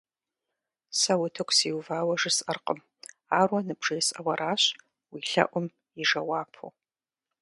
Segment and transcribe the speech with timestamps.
[0.99, 2.79] Сэ утыку сиувауэ жысӏэркъым,
[3.39, 4.63] ар уэ ныбжесӏэу аращ,
[5.11, 5.65] уи лъэӏум
[6.01, 6.67] и жэуапу.